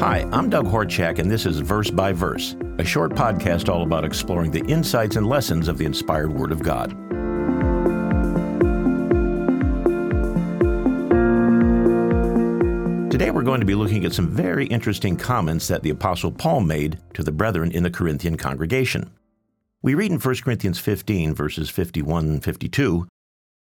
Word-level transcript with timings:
Hi, 0.00 0.24
I'm 0.30 0.48
Doug 0.48 0.66
Horchak, 0.66 1.18
and 1.18 1.28
this 1.28 1.44
is 1.44 1.58
Verse 1.58 1.90
by 1.90 2.12
Verse, 2.12 2.54
a 2.78 2.84
short 2.84 3.14
podcast 3.14 3.68
all 3.68 3.82
about 3.82 4.04
exploring 4.04 4.52
the 4.52 4.64
insights 4.66 5.16
and 5.16 5.26
lessons 5.26 5.66
of 5.66 5.76
the 5.76 5.86
inspired 5.86 6.32
Word 6.32 6.52
of 6.52 6.62
God. 6.62 6.90
Today 13.10 13.32
we're 13.32 13.42
going 13.42 13.58
to 13.58 13.66
be 13.66 13.74
looking 13.74 14.04
at 14.04 14.12
some 14.12 14.28
very 14.28 14.66
interesting 14.68 15.16
comments 15.16 15.66
that 15.66 15.82
the 15.82 15.90
Apostle 15.90 16.30
Paul 16.30 16.60
made 16.60 17.00
to 17.14 17.24
the 17.24 17.32
brethren 17.32 17.72
in 17.72 17.82
the 17.82 17.90
Corinthian 17.90 18.36
congregation. 18.36 19.10
We 19.82 19.96
read 19.96 20.12
in 20.12 20.20
1 20.20 20.36
Corinthians 20.44 20.78
15, 20.78 21.34
verses 21.34 21.70
51 21.70 22.24
and 22.24 22.44
52 22.44 23.08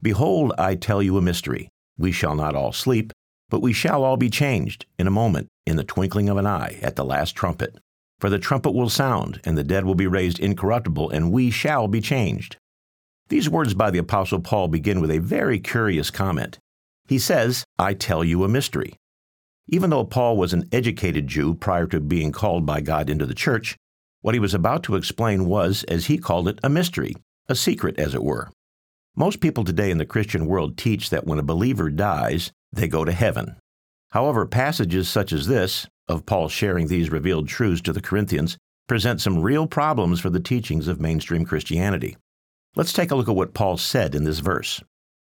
Behold, 0.01 0.51
I 0.57 0.73
tell 0.73 1.03
you 1.03 1.15
a 1.15 1.21
mystery. 1.21 1.69
We 1.95 2.11
shall 2.11 2.33
not 2.33 2.55
all 2.55 2.73
sleep, 2.73 3.13
but 3.51 3.61
we 3.61 3.71
shall 3.71 4.03
all 4.03 4.17
be 4.17 4.31
changed 4.31 4.87
in 4.97 5.05
a 5.05 5.11
moment, 5.11 5.47
in 5.65 5.77
the 5.77 5.83
twinkling 5.83 6.29
of 6.29 6.37
an 6.37 6.45
eye, 6.45 6.79
at 6.81 6.95
the 6.95 7.05
last 7.05 7.35
trumpet. 7.35 7.77
For 8.19 8.29
the 8.29 8.39
trumpet 8.39 8.71
will 8.71 8.89
sound, 8.89 9.41
and 9.43 9.57
the 9.57 9.63
dead 9.63 9.85
will 9.85 9.95
be 9.95 10.07
raised 10.07 10.39
incorruptible, 10.39 11.09
and 11.09 11.31
we 11.31 11.51
shall 11.51 11.87
be 11.87 12.01
changed. 12.01 12.57
These 13.29 13.49
words 13.49 13.73
by 13.73 13.91
the 13.91 13.99
Apostle 13.99 14.39
Paul 14.39 14.67
begin 14.67 15.01
with 15.01 15.11
a 15.11 15.19
very 15.19 15.59
curious 15.59 16.09
comment. 16.09 16.59
He 17.07 17.19
says, 17.19 17.63
I 17.77 17.93
tell 17.93 18.23
you 18.23 18.43
a 18.43 18.49
mystery. 18.49 18.95
Even 19.67 19.89
though 19.89 20.03
Paul 20.03 20.37
was 20.37 20.53
an 20.53 20.67
educated 20.71 21.27
Jew 21.27 21.53
prior 21.53 21.87
to 21.87 21.99
being 21.99 22.31
called 22.31 22.65
by 22.65 22.81
God 22.81 23.09
into 23.09 23.25
the 23.25 23.33
church, 23.33 23.77
what 24.21 24.35
he 24.35 24.39
was 24.39 24.53
about 24.53 24.83
to 24.83 24.95
explain 24.95 25.45
was, 25.45 25.83
as 25.85 26.05
he 26.05 26.17
called 26.17 26.47
it, 26.47 26.59
a 26.63 26.69
mystery, 26.69 27.13
a 27.47 27.55
secret, 27.55 27.99
as 27.99 28.13
it 28.13 28.23
were. 28.23 28.51
Most 29.15 29.41
people 29.41 29.63
today 29.63 29.91
in 29.91 29.97
the 29.97 30.05
Christian 30.05 30.45
world 30.45 30.77
teach 30.77 31.09
that 31.09 31.25
when 31.25 31.39
a 31.39 31.43
believer 31.43 31.89
dies, 31.89 32.51
they 32.71 32.87
go 32.87 33.03
to 33.05 33.11
heaven. 33.11 33.57
However, 34.13 34.45
passages 34.45 35.09
such 35.09 35.33
as 35.33 35.47
this, 35.47 35.87
of 36.07 36.27
Paul 36.27 36.47
sharing 36.47 36.85
these 36.85 37.09
revealed 37.09 37.47
truths 37.47 37.81
to 37.81 37.91
the 37.91 38.01
Corinthians, 38.01 38.59
present 38.87 39.19
some 39.19 39.41
real 39.41 39.65
problems 39.65 40.19
for 40.19 40.29
the 40.29 40.39
teachings 40.39 40.87
of 40.87 41.01
mainstream 41.01 41.45
Christianity. 41.45 42.15
Let's 42.75 42.93
take 42.93 43.09
a 43.09 43.15
look 43.15 43.27
at 43.27 43.35
what 43.35 43.55
Paul 43.55 43.75
said 43.77 44.13
in 44.13 44.23
this 44.23 44.37
verse 44.37 44.83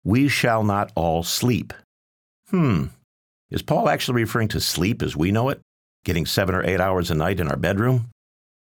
We 0.04 0.28
shall 0.28 0.62
not 0.62 0.92
all 0.94 1.22
sleep. 1.22 1.72
Hmm. 2.50 2.88
Is 3.50 3.62
Paul 3.62 3.88
actually 3.88 4.20
referring 4.20 4.48
to 4.48 4.60
sleep 4.60 5.00
as 5.00 5.16
we 5.16 5.32
know 5.32 5.48
it? 5.48 5.62
Getting 6.04 6.26
seven 6.26 6.54
or 6.54 6.62
eight 6.62 6.80
hours 6.80 7.10
a 7.10 7.14
night 7.14 7.40
in 7.40 7.48
our 7.48 7.56
bedroom? 7.56 8.10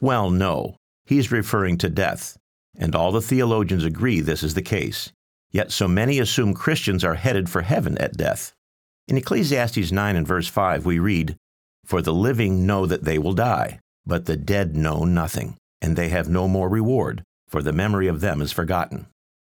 Well, 0.00 0.30
no. 0.30 0.76
He's 1.06 1.32
referring 1.32 1.76
to 1.78 1.90
death. 1.90 2.36
And 2.76 2.94
all 2.94 3.10
the 3.10 3.20
theologians 3.20 3.84
agree 3.84 4.20
this 4.20 4.44
is 4.44 4.54
the 4.54 4.62
case. 4.62 5.10
Yet 5.50 5.72
so 5.72 5.88
many 5.88 6.20
assume 6.20 6.54
Christians 6.54 7.02
are 7.02 7.14
headed 7.14 7.50
for 7.50 7.62
heaven 7.62 7.98
at 7.98 8.16
death. 8.16 8.54
In 9.06 9.18
Ecclesiastes 9.18 9.92
9 9.92 10.16
and 10.16 10.26
verse 10.26 10.48
5, 10.48 10.86
we 10.86 10.98
read, 10.98 11.36
For 11.84 12.00
the 12.00 12.14
living 12.14 12.64
know 12.64 12.86
that 12.86 13.04
they 13.04 13.18
will 13.18 13.34
die, 13.34 13.78
but 14.06 14.24
the 14.24 14.36
dead 14.36 14.74
know 14.74 15.04
nothing, 15.04 15.56
and 15.82 15.94
they 15.94 16.08
have 16.08 16.28
no 16.28 16.48
more 16.48 16.70
reward, 16.70 17.22
for 17.46 17.62
the 17.62 17.72
memory 17.72 18.08
of 18.08 18.22
them 18.22 18.40
is 18.40 18.50
forgotten. 18.50 19.06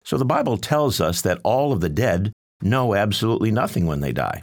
So 0.03 0.17
the 0.17 0.25
Bible 0.25 0.57
tells 0.57 0.99
us 0.99 1.21
that 1.21 1.41
all 1.43 1.71
of 1.71 1.81
the 1.81 1.89
dead 1.89 2.31
know 2.61 2.95
absolutely 2.95 3.51
nothing 3.51 3.85
when 3.85 3.99
they 3.99 4.11
die. 4.11 4.41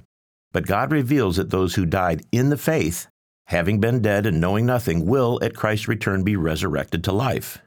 But 0.53 0.67
God 0.67 0.93
reveals 0.93 1.37
that 1.37 1.51
those 1.51 1.75
who 1.75 1.85
died 1.85 2.25
in 2.31 2.51
the 2.51 2.57
faith, 2.57 3.09
having 3.47 3.81
been 3.81 4.03
dead 4.03 4.25
and 4.25 4.41
knowing 4.41 4.67
nothing, 4.67 5.07
will 5.07 5.41
at 5.43 5.57
Christ's 5.57 5.89
return 5.89 6.23
be 6.23 6.37
resurrected 6.37 7.03
to 7.05 7.13
life. 7.13 7.59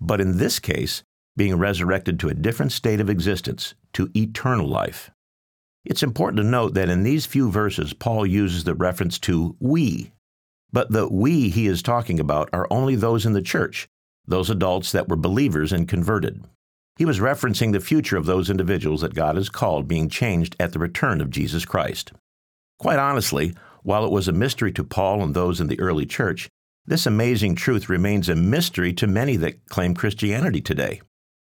But 0.00 0.20
in 0.20 0.36
this 0.36 0.58
case, 0.58 1.02
being 1.34 1.56
resurrected 1.56 2.20
to 2.20 2.28
a 2.28 2.34
different 2.34 2.72
state 2.72 3.00
of 3.00 3.08
existence, 3.08 3.74
to 3.94 4.10
eternal 4.14 4.68
life. 4.68 5.10
It's 5.84 6.02
important 6.02 6.38
to 6.38 6.44
note 6.44 6.74
that 6.74 6.88
in 6.88 7.02
these 7.02 7.26
few 7.26 7.50
verses, 7.50 7.92
Paul 7.92 8.26
uses 8.26 8.64
the 8.64 8.74
reference 8.74 9.18
to 9.20 9.54
we. 9.60 10.12
But 10.72 10.90
the 10.90 11.08
we 11.08 11.50
he 11.50 11.66
is 11.66 11.82
talking 11.82 12.18
about 12.18 12.48
are 12.52 12.66
only 12.70 12.96
those 12.96 13.26
in 13.26 13.34
the 13.34 13.42
church, 13.42 13.86
those 14.26 14.48
adults 14.48 14.92
that 14.92 15.08
were 15.08 15.16
believers 15.16 15.72
and 15.72 15.86
converted. 15.86 16.44
He 16.96 17.04
was 17.04 17.18
referencing 17.18 17.72
the 17.72 17.80
future 17.80 18.16
of 18.16 18.24
those 18.24 18.48
individuals 18.48 19.02
that 19.02 19.14
God 19.14 19.36
has 19.36 19.48
called 19.48 19.86
being 19.86 20.08
changed 20.08 20.56
at 20.58 20.72
the 20.72 20.78
return 20.78 21.20
of 21.20 21.30
Jesus 21.30 21.64
Christ. 21.64 22.12
Quite 22.78 22.98
honestly, 22.98 23.54
while 23.82 24.04
it 24.04 24.12
was 24.12 24.28
a 24.28 24.32
mystery 24.32 24.72
to 24.72 24.84
Paul 24.84 25.22
and 25.22 25.34
those 25.34 25.60
in 25.60 25.66
the 25.66 25.78
early 25.80 26.06
church, 26.06 26.48
this 26.86 27.06
amazing 27.06 27.56
truth 27.56 27.88
remains 27.88 28.28
a 28.28 28.34
mystery 28.34 28.92
to 28.94 29.06
many 29.06 29.36
that 29.36 29.66
claim 29.68 29.94
Christianity 29.94 30.60
today. 30.60 31.00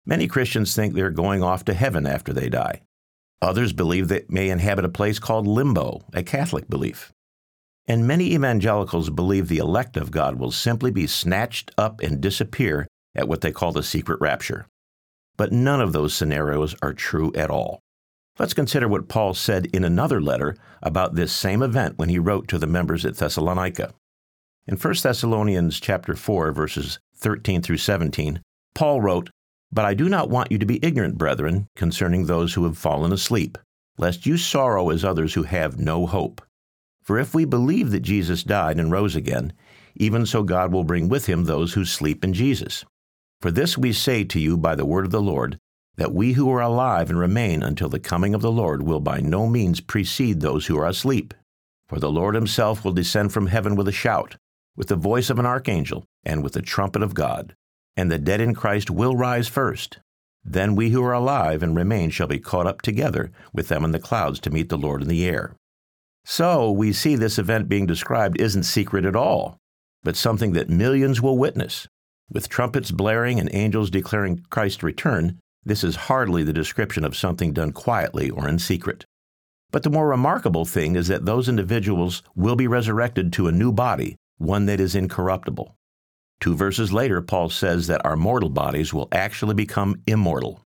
Many 0.05 0.27
Christians 0.27 0.75
think 0.75 0.93
they're 0.93 1.09
going 1.09 1.43
off 1.43 1.65
to 1.65 1.73
heaven 1.73 2.05
after 2.05 2.31
they 2.31 2.49
die. 2.49 2.81
Others 3.41 3.73
believe 3.73 4.07
they 4.07 4.23
may 4.29 4.49
inhabit 4.49 4.85
a 4.85 4.89
place 4.89 5.19
called 5.19 5.47
limbo, 5.47 6.01
a 6.13 6.23
Catholic 6.23 6.69
belief. 6.69 7.11
And 7.87 8.07
many 8.07 8.33
evangelicals 8.33 9.09
believe 9.09 9.47
the 9.47 9.59
elect 9.59 9.97
of 9.97 10.11
God 10.11 10.39
will 10.39 10.51
simply 10.51 10.89
be 10.89 11.05
snatched 11.05 11.71
up 11.77 12.01
and 12.01 12.21
disappear 12.21 12.87
at 13.13 13.27
what 13.27 13.41
they 13.41 13.51
call 13.51 13.71
the 13.71 13.83
secret 13.83 14.19
rapture. 14.19 14.65
But 15.37 15.51
none 15.51 15.81
of 15.81 15.93
those 15.93 16.13
scenarios 16.13 16.75
are 16.81 16.93
true 16.93 17.31
at 17.35 17.51
all. 17.51 17.79
Let's 18.39 18.53
consider 18.53 18.87
what 18.87 19.07
Paul 19.07 19.33
said 19.33 19.67
in 19.67 19.83
another 19.83 20.21
letter 20.21 20.55
about 20.81 21.15
this 21.15 21.31
same 21.31 21.61
event 21.61 21.97
when 21.97 22.09
he 22.09 22.19
wrote 22.19 22.47
to 22.49 22.57
the 22.57 22.67
members 22.67 23.05
at 23.05 23.15
Thessalonica. 23.15 23.93
In 24.67 24.75
1 24.75 24.93
Thessalonians 25.03 25.79
chapter 25.79 26.15
4 26.15 26.51
verses 26.51 26.99
13 27.15 27.61
through 27.61 27.77
17, 27.77 28.41
Paul 28.73 28.99
wrote, 28.99 29.29
but 29.71 29.85
I 29.85 29.93
do 29.93 30.07
not 30.07 30.29
want 30.29 30.51
you 30.51 30.57
to 30.57 30.65
be 30.65 30.83
ignorant, 30.83 31.17
brethren, 31.17 31.67
concerning 31.75 32.25
those 32.25 32.53
who 32.53 32.63
have 32.63 32.77
fallen 32.77 33.11
asleep, 33.11 33.57
lest 33.97 34.25
you 34.25 34.37
sorrow 34.37 34.89
as 34.89 35.03
others 35.03 35.33
who 35.33 35.43
have 35.43 35.79
no 35.79 36.05
hope. 36.05 36.41
For 37.01 37.19
if 37.19 37.33
we 37.33 37.45
believe 37.45 37.91
that 37.91 37.99
Jesus 38.01 38.43
died 38.43 38.79
and 38.79 38.91
rose 38.91 39.15
again, 39.15 39.53
even 39.95 40.25
so 40.25 40.43
God 40.43 40.71
will 40.71 40.83
bring 40.83 41.07
with 41.09 41.27
him 41.27 41.43
those 41.43 41.73
who 41.73 41.85
sleep 41.85 42.23
in 42.23 42.33
Jesus. 42.33 42.85
For 43.41 43.51
this 43.51 43.77
we 43.77 43.93
say 43.93 44.23
to 44.23 44.39
you 44.39 44.57
by 44.57 44.75
the 44.75 44.85
word 44.85 45.05
of 45.05 45.11
the 45.11 45.21
Lord, 45.21 45.57
that 45.97 46.13
we 46.13 46.33
who 46.33 46.51
are 46.51 46.61
alive 46.61 47.09
and 47.09 47.19
remain 47.19 47.63
until 47.63 47.89
the 47.89 47.99
coming 47.99 48.33
of 48.33 48.41
the 48.41 48.51
Lord 48.51 48.83
will 48.83 48.99
by 48.99 49.19
no 49.19 49.47
means 49.47 49.81
precede 49.81 50.41
those 50.41 50.65
who 50.65 50.77
are 50.77 50.87
asleep. 50.87 51.33
For 51.87 51.99
the 51.99 52.11
Lord 52.11 52.35
himself 52.35 52.83
will 52.83 52.91
descend 52.91 53.31
from 53.31 53.47
heaven 53.47 53.75
with 53.75 53.87
a 53.87 53.93
shout, 53.93 54.35
with 54.75 54.87
the 54.87 54.95
voice 54.95 55.29
of 55.29 55.39
an 55.39 55.45
archangel, 55.45 56.03
and 56.23 56.43
with 56.43 56.53
the 56.53 56.61
trumpet 56.61 57.01
of 57.01 57.13
God 57.13 57.55
and 57.95 58.11
the 58.11 58.19
dead 58.19 58.41
in 58.41 58.53
Christ 58.53 58.89
will 58.89 59.15
rise 59.15 59.47
first. 59.47 59.99
Then 60.43 60.75
we 60.75 60.91
who 60.91 61.03
are 61.03 61.13
alive 61.13 61.63
and 61.63 61.75
remain 61.75 62.11
shall 62.11 62.27
be 62.27 62.39
caught 62.39 62.67
up 62.67 62.81
together 62.81 63.31
with 63.53 63.67
them 63.67 63.83
in 63.83 63.91
the 63.91 63.99
clouds 63.99 64.39
to 64.41 64.51
meet 64.51 64.69
the 64.69 64.77
Lord 64.77 65.01
in 65.01 65.07
the 65.07 65.25
air. 65.25 65.55
So 66.23 66.71
we 66.71 66.93
see 66.93 67.15
this 67.15 67.39
event 67.39 67.69
being 67.69 67.85
described 67.85 68.39
isn't 68.39 68.63
secret 68.63 69.05
at 69.05 69.15
all, 69.15 69.57
but 70.03 70.15
something 70.15 70.53
that 70.53 70.69
millions 70.69 71.21
will 71.21 71.37
witness. 71.37 71.87
With 72.31 72.49
trumpets 72.49 72.91
blaring 72.91 73.39
and 73.39 73.49
angels 73.53 73.89
declaring 73.89 74.45
Christ's 74.49 74.83
return, 74.83 75.39
this 75.63 75.83
is 75.83 75.95
hardly 75.95 76.43
the 76.43 76.53
description 76.53 77.03
of 77.03 77.15
something 77.15 77.53
done 77.53 77.71
quietly 77.71 78.29
or 78.29 78.47
in 78.47 78.59
secret. 78.59 79.05
But 79.71 79.83
the 79.83 79.89
more 79.89 80.07
remarkable 80.07 80.65
thing 80.65 80.95
is 80.95 81.07
that 81.07 81.25
those 81.25 81.49
individuals 81.49 82.23
will 82.35 82.55
be 82.55 82.67
resurrected 82.67 83.33
to 83.33 83.47
a 83.47 83.51
new 83.51 83.71
body, 83.71 84.15
one 84.37 84.67
that 84.67 84.79
is 84.79 84.95
incorruptible. 84.95 85.75
Two 86.39 86.55
verses 86.55 86.93
later, 86.93 87.21
Paul 87.21 87.49
says 87.49 87.87
that 87.87 88.05
our 88.05 88.15
mortal 88.15 88.49
bodies 88.49 88.93
will 88.93 89.07
actually 89.11 89.55
become 89.55 90.01
immortal. 90.05 90.61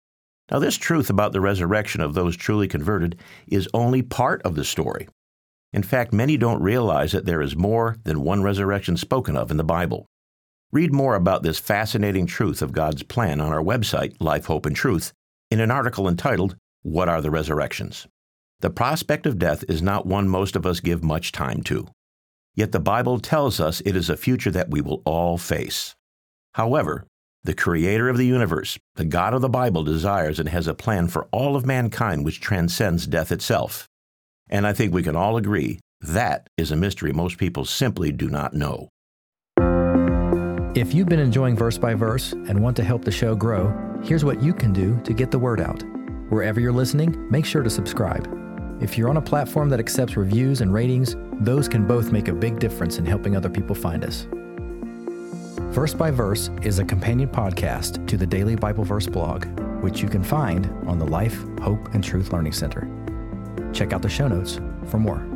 Now, 0.50 0.58
this 0.58 0.76
truth 0.76 1.10
about 1.10 1.32
the 1.32 1.40
resurrection 1.40 2.00
of 2.00 2.14
those 2.14 2.36
truly 2.36 2.68
converted 2.68 3.18
is 3.46 3.68
only 3.74 4.02
part 4.02 4.40
of 4.42 4.54
the 4.54 4.64
story. 4.64 5.08
In 5.72 5.82
fact, 5.82 6.12
many 6.12 6.38
don't 6.38 6.62
realize 6.62 7.12
that 7.12 7.26
there 7.26 7.42
is 7.42 7.54
more 7.54 7.96
than 8.04 8.22
one 8.22 8.42
resurrection 8.42 8.96
spoken 8.96 9.36
of 9.36 9.50
in 9.50 9.58
the 9.58 9.64
Bible. 9.64 10.06
Read 10.72 10.92
more 10.92 11.14
about 11.14 11.42
this 11.42 11.58
fascinating 11.58 12.26
truth 12.26 12.62
of 12.62 12.72
God's 12.72 13.02
plan 13.02 13.40
on 13.40 13.52
our 13.52 13.62
website, 13.62 14.16
Life, 14.20 14.46
Hope, 14.46 14.64
and 14.64 14.74
Truth, 14.74 15.12
in 15.50 15.60
an 15.60 15.70
article 15.70 16.08
entitled, 16.08 16.56
What 16.82 17.08
Are 17.08 17.20
the 17.20 17.30
Resurrections? 17.30 18.06
The 18.60 18.70
prospect 18.70 19.26
of 19.26 19.38
death 19.38 19.64
is 19.68 19.82
not 19.82 20.06
one 20.06 20.28
most 20.28 20.56
of 20.56 20.66
us 20.66 20.80
give 20.80 21.04
much 21.04 21.32
time 21.32 21.62
to. 21.64 21.88
Yet 22.58 22.72
the 22.72 22.80
Bible 22.80 23.20
tells 23.20 23.60
us 23.60 23.80
it 23.86 23.94
is 23.94 24.10
a 24.10 24.16
future 24.16 24.50
that 24.50 24.68
we 24.68 24.80
will 24.80 25.00
all 25.04 25.38
face. 25.38 25.94
However, 26.54 27.06
the 27.44 27.54
Creator 27.54 28.08
of 28.08 28.16
the 28.16 28.26
universe, 28.26 28.76
the 28.96 29.04
God 29.04 29.32
of 29.32 29.42
the 29.42 29.48
Bible, 29.48 29.84
desires 29.84 30.40
and 30.40 30.48
has 30.48 30.66
a 30.66 30.74
plan 30.74 31.06
for 31.06 31.28
all 31.30 31.54
of 31.54 31.64
mankind 31.64 32.24
which 32.24 32.40
transcends 32.40 33.06
death 33.06 33.30
itself. 33.30 33.86
And 34.50 34.66
I 34.66 34.72
think 34.72 34.92
we 34.92 35.04
can 35.04 35.14
all 35.14 35.36
agree 35.36 35.78
that 36.00 36.48
is 36.56 36.72
a 36.72 36.76
mystery 36.76 37.12
most 37.12 37.38
people 37.38 37.64
simply 37.64 38.10
do 38.10 38.28
not 38.28 38.54
know. 38.54 38.88
If 40.74 40.92
you've 40.92 41.08
been 41.08 41.20
enjoying 41.20 41.54
Verse 41.54 41.78
by 41.78 41.94
Verse 41.94 42.32
and 42.32 42.60
want 42.60 42.76
to 42.78 42.82
help 42.82 43.04
the 43.04 43.12
show 43.12 43.36
grow, 43.36 43.72
here's 44.02 44.24
what 44.24 44.42
you 44.42 44.52
can 44.52 44.72
do 44.72 45.00
to 45.04 45.12
get 45.12 45.30
the 45.30 45.38
word 45.38 45.60
out. 45.60 45.84
Wherever 46.28 46.58
you're 46.58 46.72
listening, 46.72 47.30
make 47.30 47.46
sure 47.46 47.62
to 47.62 47.70
subscribe. 47.70 48.47
If 48.80 48.96
you're 48.96 49.10
on 49.10 49.16
a 49.16 49.22
platform 49.22 49.68
that 49.70 49.80
accepts 49.80 50.16
reviews 50.16 50.60
and 50.60 50.72
ratings, 50.72 51.16
those 51.40 51.68
can 51.68 51.84
both 51.84 52.12
make 52.12 52.28
a 52.28 52.32
big 52.32 52.60
difference 52.60 52.98
in 52.98 53.06
helping 53.06 53.34
other 53.34 53.50
people 53.50 53.74
find 53.74 54.04
us. 54.04 54.28
Verse 55.74 55.94
by 55.94 56.12
Verse 56.12 56.48
is 56.62 56.78
a 56.78 56.84
companion 56.84 57.28
podcast 57.28 58.06
to 58.06 58.16
the 58.16 58.26
Daily 58.26 58.54
Bible 58.54 58.84
Verse 58.84 59.06
blog, 59.06 59.46
which 59.82 60.00
you 60.00 60.08
can 60.08 60.22
find 60.22 60.66
on 60.86 60.98
the 60.98 61.06
Life, 61.06 61.42
Hope, 61.60 61.92
and 61.92 62.04
Truth 62.04 62.32
Learning 62.32 62.52
Center. 62.52 62.88
Check 63.72 63.92
out 63.92 64.00
the 64.00 64.08
show 64.08 64.28
notes 64.28 64.60
for 64.86 64.98
more. 64.98 65.27